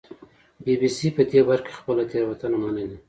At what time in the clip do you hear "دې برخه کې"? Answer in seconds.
1.31-1.77